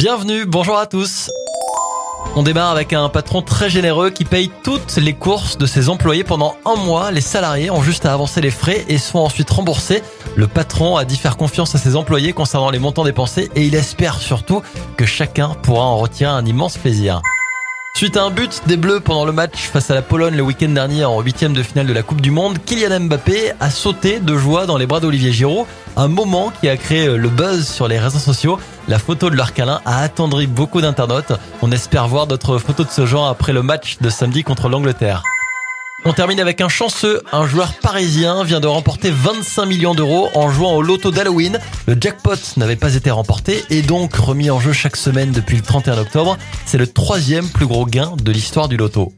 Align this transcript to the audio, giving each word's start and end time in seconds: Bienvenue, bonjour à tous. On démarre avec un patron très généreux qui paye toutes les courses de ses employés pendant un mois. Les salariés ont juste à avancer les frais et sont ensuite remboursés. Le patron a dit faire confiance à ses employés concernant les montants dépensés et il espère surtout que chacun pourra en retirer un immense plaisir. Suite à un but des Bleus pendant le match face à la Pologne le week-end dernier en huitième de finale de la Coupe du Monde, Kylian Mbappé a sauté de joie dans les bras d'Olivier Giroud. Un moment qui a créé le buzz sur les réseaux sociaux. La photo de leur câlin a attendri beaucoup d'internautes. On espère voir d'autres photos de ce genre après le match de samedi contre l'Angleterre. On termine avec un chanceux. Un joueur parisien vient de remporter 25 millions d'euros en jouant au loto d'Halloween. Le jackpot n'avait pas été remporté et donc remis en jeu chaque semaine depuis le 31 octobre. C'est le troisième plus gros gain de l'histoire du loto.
Bienvenue, 0.00 0.46
bonjour 0.46 0.78
à 0.78 0.86
tous. 0.86 1.30
On 2.34 2.42
démarre 2.42 2.70
avec 2.70 2.94
un 2.94 3.10
patron 3.10 3.42
très 3.42 3.68
généreux 3.68 4.08
qui 4.08 4.24
paye 4.24 4.50
toutes 4.64 4.96
les 4.96 5.12
courses 5.12 5.58
de 5.58 5.66
ses 5.66 5.90
employés 5.90 6.24
pendant 6.24 6.56
un 6.64 6.76
mois. 6.76 7.10
Les 7.10 7.20
salariés 7.20 7.70
ont 7.70 7.82
juste 7.82 8.06
à 8.06 8.14
avancer 8.14 8.40
les 8.40 8.50
frais 8.50 8.86
et 8.88 8.96
sont 8.96 9.18
ensuite 9.18 9.50
remboursés. 9.50 10.02
Le 10.36 10.46
patron 10.46 10.96
a 10.96 11.04
dit 11.04 11.18
faire 11.18 11.36
confiance 11.36 11.74
à 11.74 11.78
ses 11.78 11.96
employés 11.96 12.32
concernant 12.32 12.70
les 12.70 12.78
montants 12.78 13.04
dépensés 13.04 13.50
et 13.54 13.66
il 13.66 13.74
espère 13.74 14.22
surtout 14.22 14.62
que 14.96 15.04
chacun 15.04 15.50
pourra 15.62 15.84
en 15.84 15.98
retirer 15.98 16.30
un 16.30 16.46
immense 16.46 16.78
plaisir. 16.78 17.20
Suite 18.00 18.16
à 18.16 18.22
un 18.22 18.30
but 18.30 18.62
des 18.66 18.78
Bleus 18.78 19.00
pendant 19.00 19.26
le 19.26 19.32
match 19.32 19.68
face 19.68 19.90
à 19.90 19.94
la 19.94 20.00
Pologne 20.00 20.34
le 20.34 20.40
week-end 20.40 20.70
dernier 20.70 21.04
en 21.04 21.20
huitième 21.20 21.52
de 21.52 21.62
finale 21.62 21.86
de 21.86 21.92
la 21.92 22.02
Coupe 22.02 22.22
du 22.22 22.30
Monde, 22.30 22.56
Kylian 22.64 22.98
Mbappé 22.98 23.52
a 23.60 23.68
sauté 23.68 24.20
de 24.20 24.38
joie 24.38 24.64
dans 24.64 24.78
les 24.78 24.86
bras 24.86 25.00
d'Olivier 25.00 25.32
Giroud. 25.32 25.66
Un 25.98 26.08
moment 26.08 26.50
qui 26.62 26.70
a 26.70 26.78
créé 26.78 27.14
le 27.14 27.28
buzz 27.28 27.68
sur 27.68 27.88
les 27.88 27.98
réseaux 27.98 28.18
sociaux. 28.18 28.58
La 28.88 28.98
photo 28.98 29.28
de 29.28 29.36
leur 29.36 29.52
câlin 29.52 29.82
a 29.84 30.00
attendri 30.00 30.46
beaucoup 30.46 30.80
d'internautes. 30.80 31.34
On 31.60 31.70
espère 31.72 32.08
voir 32.08 32.26
d'autres 32.26 32.56
photos 32.56 32.86
de 32.86 32.90
ce 32.90 33.04
genre 33.04 33.28
après 33.28 33.52
le 33.52 33.62
match 33.62 33.98
de 34.00 34.08
samedi 34.08 34.44
contre 34.44 34.70
l'Angleterre. 34.70 35.22
On 36.06 36.14
termine 36.14 36.40
avec 36.40 36.62
un 36.62 36.68
chanceux. 36.68 37.22
Un 37.30 37.46
joueur 37.46 37.74
parisien 37.74 38.42
vient 38.42 38.60
de 38.60 38.66
remporter 38.66 39.10
25 39.10 39.66
millions 39.66 39.94
d'euros 39.94 40.30
en 40.34 40.50
jouant 40.50 40.74
au 40.74 40.82
loto 40.82 41.10
d'Halloween. 41.10 41.58
Le 41.86 41.96
jackpot 42.00 42.56
n'avait 42.56 42.76
pas 42.76 42.94
été 42.94 43.10
remporté 43.10 43.62
et 43.68 43.82
donc 43.82 44.14
remis 44.14 44.50
en 44.50 44.60
jeu 44.60 44.72
chaque 44.72 44.96
semaine 44.96 45.30
depuis 45.30 45.56
le 45.56 45.62
31 45.62 45.98
octobre. 45.98 46.38
C'est 46.64 46.78
le 46.78 46.86
troisième 46.86 47.46
plus 47.48 47.66
gros 47.66 47.84
gain 47.84 48.14
de 48.22 48.32
l'histoire 48.32 48.68
du 48.68 48.78
loto. 48.78 49.12